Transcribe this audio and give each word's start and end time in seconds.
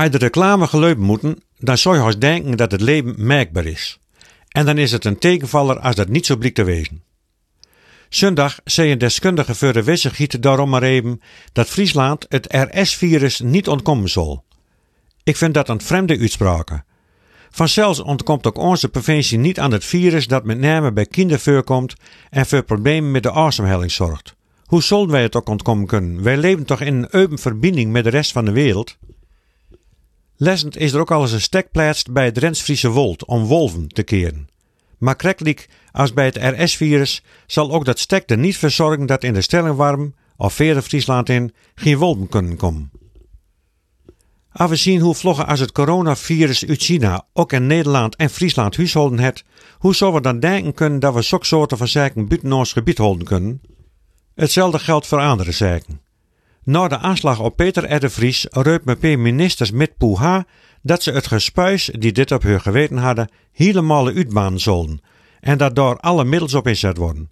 Als 0.00 0.10
de 0.10 0.18
reclame 0.18 0.66
gelopen 0.66 1.02
moeten, 1.02 1.42
dan 1.58 1.78
zou 1.78 1.96
je 1.96 2.02
haast 2.02 2.20
denken 2.20 2.56
dat 2.56 2.70
het 2.70 2.80
leven 2.80 3.14
merkbaar 3.16 3.64
is. 3.64 3.98
En 4.48 4.66
dan 4.66 4.78
is 4.78 4.92
het 4.92 5.04
een 5.04 5.18
tegenvaller 5.18 5.80
als 5.80 5.94
dat 5.94 6.08
niet 6.08 6.26
zo 6.26 6.36
blijkt 6.36 6.56
te 6.56 6.64
wezen. 6.64 7.02
Zondag 8.08 8.60
zei 8.64 8.92
een 8.92 8.98
deskundige 8.98 9.54
voor 9.54 9.72
de 9.72 9.82
wisselgieten 9.82 10.40
daarom 10.40 10.70
maar 10.70 10.82
even 10.82 11.20
dat 11.52 11.68
Friesland 11.68 12.26
het 12.28 12.46
RS-virus 12.70 13.40
niet 13.40 13.68
ontkomen 13.68 14.08
zal. 14.08 14.44
Ik 15.22 15.36
vind 15.36 15.54
dat 15.54 15.68
een 15.68 15.80
vreemde 15.80 16.18
uitspraak. 16.18 16.82
Vanzelfs 17.50 18.00
ontkomt 18.00 18.46
ook 18.46 18.58
onze 18.58 18.88
provincie 18.88 19.38
niet 19.38 19.60
aan 19.60 19.72
het 19.72 19.84
virus 19.84 20.26
dat 20.26 20.44
met 20.44 20.58
name 20.58 20.92
bij 20.92 21.06
kinderen 21.06 21.42
voorkomt 21.42 21.94
en 22.30 22.46
voor 22.46 22.62
problemen 22.62 23.10
met 23.10 23.22
de 23.22 23.32
ademhaling 23.32 23.92
zorgt. 23.92 24.34
Hoe 24.64 24.82
zullen 24.82 25.10
wij 25.10 25.22
het 25.22 25.36
ook 25.36 25.48
ontkomen 25.48 25.86
kunnen? 25.86 26.22
Wij 26.22 26.36
leven 26.36 26.64
toch 26.64 26.80
in 26.80 26.94
een 26.94 27.12
open 27.12 27.38
verbinding 27.38 27.92
met 27.92 28.04
de 28.04 28.10
rest 28.10 28.32
van 28.32 28.44
de 28.44 28.52
wereld? 28.52 28.96
Lessend 30.42 30.76
is 30.76 30.92
er 30.92 31.00
ook 31.00 31.10
al 31.10 31.22
eens 31.22 31.32
een 31.32 31.40
stek 31.40 31.70
plaatst 31.70 32.12
bij 32.12 32.24
het 32.24 32.38
Rensfriese 32.38 32.88
Wold 32.88 33.24
om 33.24 33.44
wolven 33.44 33.88
te 33.88 34.02
keren. 34.02 34.48
Maar 34.98 35.16
krekelijk 35.16 35.68
als 35.92 36.12
bij 36.12 36.24
het 36.24 36.36
RS-virus 36.36 37.22
zal 37.46 37.72
ook 37.72 37.84
dat 37.84 37.98
stek 37.98 38.30
er 38.30 38.38
niet 38.38 38.56
voor 38.56 38.70
zorgen 38.70 39.06
dat 39.06 39.24
in 39.24 39.34
de 39.34 39.40
stellingwarm 39.40 40.14
of 40.36 40.54
verder 40.54 40.82
Friesland 40.82 41.28
in 41.28 41.54
geen 41.74 41.96
wolven 41.96 42.28
kunnen 42.28 42.56
komen. 42.56 42.90
Als 44.52 44.70
we 44.70 44.76
zien 44.76 45.00
hoe 45.00 45.14
vloggen 45.14 45.46
als 45.46 45.60
het 45.60 45.72
coronavirus 45.72 46.66
uit 46.66 46.82
China 46.82 47.26
ook 47.32 47.52
in 47.52 47.66
Nederland 47.66 48.16
en 48.16 48.30
Friesland 48.30 48.76
huishouden 48.76 49.18
het, 49.18 49.44
hoe 49.78 49.94
zullen 49.94 50.14
we 50.14 50.20
dan 50.20 50.40
denken 50.40 50.74
kunnen 50.74 51.00
dat 51.00 51.14
we 51.14 51.22
zulke 51.22 51.46
soorten 51.46 51.78
van 51.78 51.88
zaken 51.88 52.28
buiten 52.28 52.52
ons 52.52 52.72
gebied 52.72 52.98
houden 52.98 53.26
kunnen? 53.26 53.60
Hetzelfde 54.34 54.78
geldt 54.78 55.06
voor 55.06 55.20
andere 55.20 55.52
zaken. 55.52 56.00
Na 56.70 56.88
de 56.88 56.98
aanslag 56.98 57.40
op 57.40 57.56
Peter 57.56 57.94
R. 57.94 58.00
de 58.00 58.10
Vries 58.10 58.46
reupt 58.50 58.84
me 58.84 59.16
ministers 59.16 59.70
met 59.70 59.96
Poeha 59.96 60.46
dat 60.82 61.02
ze 61.02 61.12
het 61.12 61.26
gespuis 61.26 61.90
die 61.98 62.12
dit 62.12 62.32
op 62.32 62.42
hun 62.42 62.60
geweten 62.60 62.96
hadden 62.96 63.30
helemaal 63.52 64.06
uitbanen 64.06 64.60
zullen 64.60 65.00
en 65.40 65.58
dat 65.58 65.74
daar 65.74 65.96
alle 65.96 66.24
middels 66.24 66.54
op 66.54 66.66
inzet 66.66 66.96
worden. 66.96 67.30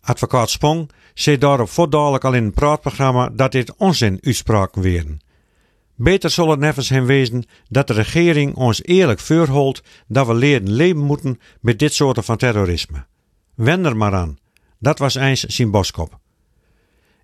Advocaat 0.00 0.50
Spong 0.50 0.90
zei 1.14 1.38
daarop 1.38 1.68
voorduidelijk 1.68 2.24
al 2.24 2.32
in 2.32 2.44
een 2.44 2.52
praatprogramma 2.52 3.28
dat 3.28 3.52
dit 3.52 3.76
onzin 3.76 4.18
uitspraken 4.20 4.82
werden. 4.82 5.20
Beter 5.94 6.30
zal 6.30 6.50
het 6.50 6.60
nevens 6.60 6.88
hem 6.88 7.06
wezen 7.06 7.44
dat 7.68 7.86
de 7.86 7.92
regering 7.92 8.54
ons 8.54 8.82
eerlijk 8.82 9.20
voorholt 9.20 9.82
dat 10.06 10.26
we 10.26 10.34
leren 10.34 10.72
leven 10.72 11.02
moeten 11.02 11.40
met 11.60 11.78
dit 11.78 11.94
soort 11.94 12.24
van 12.24 12.36
terrorisme. 12.36 13.06
Wend 13.54 13.86
er 13.86 13.96
maar 13.96 14.14
aan. 14.14 14.38
Dat 14.78 14.98
was 14.98 15.14
eens 15.14 15.44
zijn 15.44 15.70
boskop. 15.70 16.20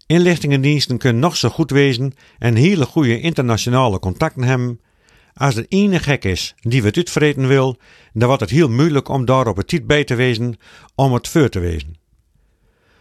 Inlichtingendiensten 0.08 0.98
kunnen 0.98 1.22
nog 1.22 1.36
zo 1.36 1.48
goed 1.48 1.70
wezen 1.70 2.12
en 2.38 2.54
hele 2.54 2.84
goede 2.84 3.20
internationale 3.20 3.98
contacten 3.98 4.42
hebben. 4.42 4.80
Als 5.34 5.56
er 5.56 5.66
ene 5.68 5.98
gek 5.98 6.24
is 6.24 6.54
die 6.60 6.82
het 6.82 6.96
uitvreten 6.96 7.46
wil, 7.48 7.76
dan 8.12 8.26
wordt 8.26 8.42
het 8.42 8.50
heel 8.50 8.68
moeilijk 8.68 9.08
om 9.08 9.24
daar 9.24 9.46
op 9.46 9.56
het 9.56 9.68
tijd 9.68 9.86
bij 9.86 10.04
te 10.04 10.14
wezen 10.14 10.58
om 10.94 11.12
het 11.12 11.28
voor 11.28 11.48
te 11.48 11.58
wezen. 11.58 11.96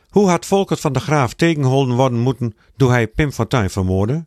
Hoe 0.10 0.30
had 0.30 0.46
Volkert 0.46 0.80
van 0.80 0.94
de 0.94 1.00
Graaf 1.00 1.34
tegenholden 1.34 1.96
worden 1.96 2.20
moeten 2.20 2.56
toen 2.78 2.92
hij 2.92 3.08
Pim 3.08 3.32
Fortuyn 3.32 3.70
vermoordde? 3.70 4.24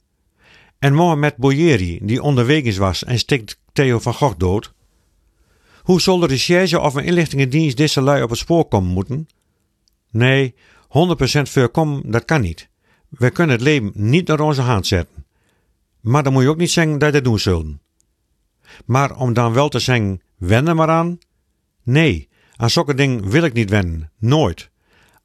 En 0.78 0.94
Mohamed 0.94 1.36
Bouyeri, 1.36 1.98
die 2.02 2.22
onderwegens 2.22 2.76
was 2.76 3.04
en 3.04 3.18
stikt 3.18 3.60
Theo 3.72 3.98
van 3.98 4.14
Gogh 4.14 4.38
dood? 4.38 4.72
Hoe 5.82 6.00
zal 6.00 6.18
de 6.18 6.26
recherche 6.26 6.80
of 6.80 6.94
een 6.94 7.04
inlichtingendienst 7.04 7.76
deze 7.76 8.00
lui 8.00 8.22
op 8.22 8.30
het 8.30 8.38
spoor 8.38 8.64
komen 8.64 8.92
moeten? 8.92 9.28
Nee, 10.10 10.54
100% 10.82 11.42
voorkomen, 11.42 12.10
dat 12.10 12.24
kan 12.24 12.40
niet. 12.40 12.69
We 13.10 13.30
kunnen 13.30 13.56
het 13.56 13.64
leven 13.64 13.90
niet 13.94 14.28
naar 14.28 14.40
onze 14.40 14.60
hand 14.60 14.86
zetten. 14.86 15.24
Maar 16.00 16.22
dan 16.22 16.32
moet 16.32 16.42
je 16.42 16.48
ook 16.48 16.56
niet 16.56 16.70
zeggen 16.70 16.98
dat 16.98 17.08
je 17.08 17.14
dat 17.14 17.24
doen 17.24 17.38
zullen. 17.38 17.80
Maar 18.84 19.16
om 19.16 19.32
dan 19.32 19.52
wel 19.52 19.68
te 19.68 19.78
zeggen, 19.78 20.20
wennen 20.36 20.76
maar 20.76 20.88
aan? 20.88 21.18
Nee, 21.82 22.28
aan 22.56 22.70
zulke 22.70 22.94
dingen 22.94 23.30
wil 23.30 23.42
ik 23.42 23.52
niet 23.52 23.70
wennen. 23.70 24.10
Nooit. 24.18 24.70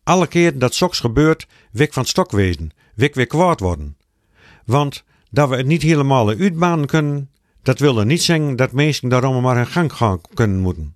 Alle 0.04 0.28
keer 0.28 0.60
dat 0.60 0.76
zoks 0.76 1.00
gebeurt, 1.00 1.48
wik 1.72 1.94
van 1.94 2.06
stok 2.06 2.32
wezen, 2.32 2.72
wik 2.96 3.16
weer 3.16 3.28
kwaad 3.28 3.60
worden. 3.60 3.98
Want 4.66 5.04
dat 5.30 5.50
we 5.50 5.56
het 5.56 5.66
niet 5.66 5.82
helemaal 5.82 6.30
uitbanen 6.30 6.86
kunnen, 6.86 7.30
dat 7.62 7.80
wil 7.80 8.04
niet 8.04 8.24
zeggen 8.24 8.56
dat 8.56 8.72
mensen 8.72 9.10
daarom 9.10 9.42
maar 9.42 9.56
hun 9.56 9.68
gang 9.68 9.94
gaan 9.94 10.22
kunnen 10.34 10.60
moeten. 10.60 10.96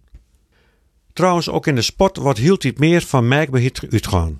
Trouwens, 1.13 1.49
ook 1.49 1.67
in 1.67 1.75
de 1.75 1.81
sport 1.81 2.17
wordt 2.17 2.39
heel 2.39 2.57
iets 2.59 2.79
meer 2.79 3.01
van 3.01 3.27
merkbaarheid 3.27 3.87
uitgaan. 3.89 4.39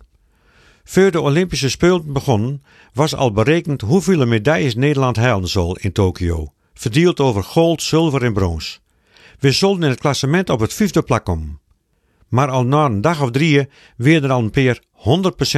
Voor 0.89 1.11
de 1.11 1.21
Olympische 1.21 1.69
Spelen 1.69 2.13
begonnen, 2.13 2.63
was 2.93 3.15
al 3.15 3.31
berekend 3.31 3.81
hoeveel 3.81 4.25
medailles 4.25 4.75
Nederland 4.75 5.15
halen 5.15 5.47
zal 5.49 5.77
in 5.77 5.91
Tokio, 5.91 6.53
verdeeld 6.73 7.19
over 7.19 7.43
goud, 7.43 7.81
zilver 7.81 8.23
en 8.23 8.33
brons. 8.33 8.81
We 9.39 9.51
zullen 9.51 9.83
in 9.83 9.89
het 9.89 9.99
klassement 9.99 10.49
op 10.49 10.59
het 10.59 10.73
vijfde 10.73 11.01
plak 11.01 11.25
komen. 11.25 11.59
Maar 12.27 12.49
al 12.49 12.65
na 12.65 12.85
een 12.85 13.01
dag 13.01 13.21
of 13.21 13.31
drieën 13.31 13.69
werden 13.97 14.29
er 14.29 14.35
al 14.35 14.41
een 14.41 14.49
peer 14.51 14.81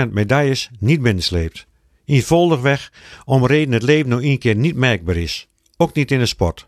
100% 0.08 0.10
medailles 0.10 0.70
niet 0.80 1.02
binnensleept. 1.02 1.68
Eenvoudigweg 2.06 2.92
om 3.26 3.46
reden 3.46 3.74
het 3.74 3.84
leven 3.84 4.10
nog 4.10 4.22
een 4.22 4.40
keer 4.40 4.56
niet 4.56 4.76
merkbaar 4.76 5.18
is. 5.18 5.48
Ook 5.78 5.94
niet 5.94 6.12
in 6.12 6.20
de 6.20 6.26
sport. 6.26 6.68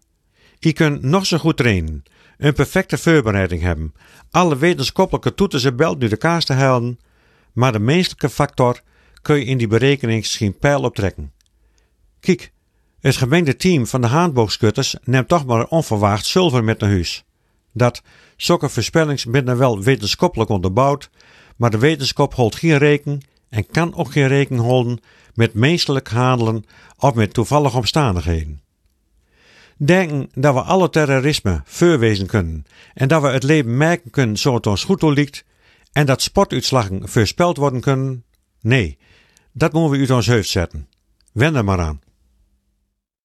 Je 0.59 0.73
kunt 0.73 1.02
nog 1.02 1.25
zo 1.25 1.38
goed 1.38 1.57
trainen, 1.57 2.03
een 2.38 2.53
perfecte 2.53 2.97
voorbereiding 2.97 3.62
hebben, 3.62 3.94
alle 4.31 4.57
wetenschappelijke 4.57 5.34
toeters 5.34 5.63
en 5.63 5.75
belt 5.75 6.00
nu 6.00 6.07
de 6.07 6.18
kaas 6.18 6.46
te 6.46 6.53
halen, 6.53 7.00
maar 7.53 7.72
de 7.72 7.80
menselijke 7.80 8.30
factor 8.30 8.81
kun 9.22 9.36
je 9.36 9.46
in 9.46 9.58
die 9.58 9.68
berekening 9.68 10.28
geen 10.28 10.58
pijl 10.58 10.81
op 10.81 10.96
trekken. 10.96 11.31
Kijk, 12.19 12.52
het 13.00 13.16
gemengde 13.16 13.56
team 13.56 13.88
van 13.88 14.02
de 14.02 14.08
haanboogschutters 14.08 14.96
neemt 15.03 15.28
toch 15.28 15.46
maar 15.46 15.68
onverwacht 15.68 16.25
zilver 16.25 16.64
met 16.64 16.80
naar 16.80 16.90
huis. 16.90 17.24
Dat, 17.72 18.02
zulke 18.38 18.69
voorspellings 18.69 19.25
binnen 19.25 19.58
wel 19.58 19.81
wetenschappelijk 19.81 20.50
onderbouwd, 20.50 21.09
maar 21.56 21.69
de 21.69 21.78
wetenschap 21.78 22.34
houdt 22.34 22.56
geen 22.56 22.78
rekening 22.78 23.25
en 23.50 23.68
kan 23.68 23.96
ook 23.96 24.12
geen 24.12 24.28
rekening 24.28 24.64
houden 24.64 25.00
met 25.34 25.53
menselijk 25.53 26.08
handelen 26.08 26.66
of 26.97 27.14
met 27.14 27.34
toevallige 27.34 27.78
omstandigheden. 27.78 28.62
Denken 29.78 30.30
dat 30.34 30.53
we 30.53 30.62
alle 30.62 30.90
terrorisme 30.90 31.62
voorwezen 31.66 32.28
kunnen 32.28 32.66
en 32.94 33.08
dat 33.08 33.22
we 33.22 33.28
het 33.28 33.44
leven 33.44 33.78
merken 33.78 34.12
kunnen 34.12 34.38
zo 34.38 34.53
het 34.53 34.68
ons 34.68 34.84
goed 34.84 35.03
en 35.94 36.06
dat 36.06 36.22
sportuitslagen 36.22 37.09
voorspeld 37.09 37.58
worden 37.58 37.81
kunnen? 37.81 38.24
Nee, 38.62 38.98
dat 39.52 39.74
moeten 39.74 39.92
we 39.92 40.00
uit 40.00 40.09
ons 40.09 40.28
hoofd 40.28 40.50
zetten. 40.50 40.88
Wend 41.31 41.56
er 41.56 41.64
maar 41.64 41.80
aan. 41.80 42.02